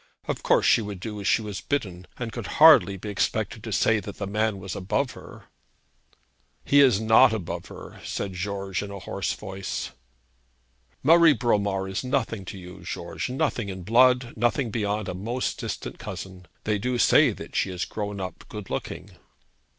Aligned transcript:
Of 0.27 0.41
course, 0.41 0.65
she 0.65 0.81
would 0.81 0.99
do 0.99 1.21
as 1.21 1.27
she 1.27 1.43
was 1.43 1.61
bidden, 1.61 2.07
and 2.17 2.31
could 2.31 2.47
hardly 2.57 2.97
be 2.97 3.09
expected 3.09 3.63
to 3.63 3.71
say 3.71 3.99
that 3.99 4.17
the 4.17 4.25
man 4.25 4.57
was 4.57 4.75
above 4.75 5.11
her.' 5.11 5.43
'He 6.65 6.79
is 6.81 6.99
not 6.99 7.33
above 7.33 7.67
her,' 7.67 8.01
said 8.03 8.33
George 8.33 8.81
in 8.81 8.89
a 8.89 8.97
hoarse 8.97 9.33
voice. 9.35 9.91
'Marie 11.03 11.33
Bromar 11.35 11.87
is 11.87 12.03
nothing 12.03 12.45
to 12.45 12.57
you, 12.57 12.81
George; 12.83 13.29
nothing 13.29 13.69
in 13.69 13.83
blood; 13.83 14.33
nothing 14.35 14.71
beyond 14.71 15.07
a 15.07 15.13
most 15.13 15.59
distant 15.59 15.99
cousin. 15.99 16.47
They 16.63 16.79
do 16.79 16.97
say 16.97 17.29
that 17.33 17.55
she 17.55 17.69
has 17.69 17.85
grown 17.85 18.19
up 18.19 18.45
good 18.49 18.71
looking.' 18.71 19.11